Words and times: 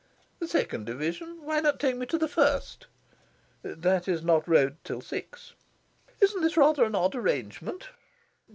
"The 0.39 0.47
Second 0.47 0.87
Division? 0.87 1.43
Why 1.43 1.59
not 1.59 1.79
take 1.79 1.95
me 1.95 2.07
to 2.07 2.17
the 2.17 2.27
First?" 2.27 2.87
"That 3.61 4.07
is 4.07 4.23
not 4.23 4.47
rowed 4.47 4.83
till 4.83 4.99
six." 4.99 5.53
"Isn't 6.19 6.41
this 6.41 6.57
rather 6.57 6.85
an 6.85 6.95
odd 6.95 7.13
arrangement?" 7.15 7.89